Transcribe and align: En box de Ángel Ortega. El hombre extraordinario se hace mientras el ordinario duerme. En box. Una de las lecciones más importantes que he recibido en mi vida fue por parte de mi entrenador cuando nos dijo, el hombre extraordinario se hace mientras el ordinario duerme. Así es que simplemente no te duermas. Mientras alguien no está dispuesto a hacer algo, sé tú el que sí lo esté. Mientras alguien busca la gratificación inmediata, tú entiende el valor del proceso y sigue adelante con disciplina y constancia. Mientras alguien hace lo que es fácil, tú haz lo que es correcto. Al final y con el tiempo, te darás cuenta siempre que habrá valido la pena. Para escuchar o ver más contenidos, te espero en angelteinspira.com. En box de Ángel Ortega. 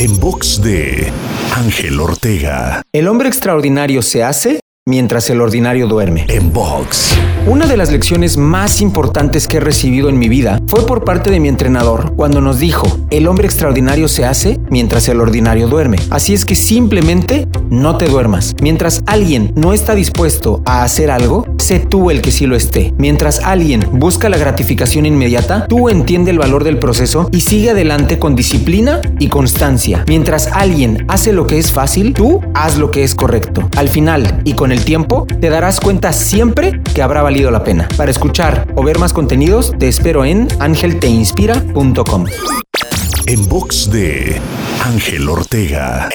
En 0.00 0.20
box 0.20 0.62
de 0.62 1.12
Ángel 1.56 1.98
Ortega. 1.98 2.82
El 2.92 3.08
hombre 3.08 3.26
extraordinario 3.26 4.00
se 4.00 4.22
hace 4.22 4.60
mientras 4.88 5.28
el 5.28 5.42
ordinario 5.42 5.86
duerme. 5.86 6.24
En 6.28 6.50
box. 6.50 7.14
Una 7.46 7.66
de 7.66 7.76
las 7.76 7.92
lecciones 7.92 8.38
más 8.38 8.80
importantes 8.80 9.46
que 9.46 9.58
he 9.58 9.60
recibido 9.60 10.08
en 10.08 10.18
mi 10.18 10.28
vida 10.28 10.60
fue 10.66 10.86
por 10.86 11.04
parte 11.04 11.30
de 11.30 11.40
mi 11.40 11.48
entrenador 11.48 12.14
cuando 12.16 12.40
nos 12.40 12.58
dijo, 12.58 12.86
el 13.10 13.28
hombre 13.28 13.46
extraordinario 13.46 14.08
se 14.08 14.24
hace 14.24 14.58
mientras 14.70 15.06
el 15.08 15.20
ordinario 15.20 15.68
duerme. 15.68 15.98
Así 16.10 16.32
es 16.32 16.44
que 16.46 16.54
simplemente 16.54 17.46
no 17.68 17.98
te 17.98 18.06
duermas. 18.06 18.54
Mientras 18.62 19.02
alguien 19.06 19.52
no 19.54 19.74
está 19.74 19.94
dispuesto 19.94 20.62
a 20.64 20.82
hacer 20.82 21.10
algo, 21.10 21.46
sé 21.58 21.80
tú 21.80 22.10
el 22.10 22.22
que 22.22 22.32
sí 22.32 22.46
lo 22.46 22.56
esté. 22.56 22.94
Mientras 22.96 23.40
alguien 23.40 23.86
busca 23.92 24.30
la 24.30 24.38
gratificación 24.38 25.04
inmediata, 25.04 25.66
tú 25.68 25.90
entiende 25.90 26.30
el 26.30 26.38
valor 26.38 26.64
del 26.64 26.78
proceso 26.78 27.28
y 27.30 27.42
sigue 27.42 27.70
adelante 27.70 28.18
con 28.18 28.34
disciplina 28.34 29.02
y 29.18 29.28
constancia. 29.28 30.04
Mientras 30.08 30.46
alguien 30.46 31.04
hace 31.08 31.34
lo 31.34 31.46
que 31.46 31.58
es 31.58 31.72
fácil, 31.72 32.14
tú 32.14 32.40
haz 32.54 32.78
lo 32.78 32.90
que 32.90 33.04
es 33.04 33.14
correcto. 33.14 33.68
Al 33.76 33.88
final 33.88 34.40
y 34.44 34.54
con 34.54 34.72
el 34.72 34.77
tiempo, 34.84 35.26
te 35.40 35.50
darás 35.50 35.80
cuenta 35.80 36.12
siempre 36.12 36.80
que 36.94 37.02
habrá 37.02 37.22
valido 37.22 37.50
la 37.50 37.64
pena. 37.64 37.88
Para 37.96 38.10
escuchar 38.10 38.66
o 38.74 38.82
ver 38.82 38.98
más 38.98 39.12
contenidos, 39.12 39.72
te 39.78 39.88
espero 39.88 40.24
en 40.24 40.48
angelteinspira.com. 40.60 42.26
En 43.26 43.48
box 43.48 43.90
de 43.90 44.40
Ángel 44.84 45.28
Ortega. 45.28 46.08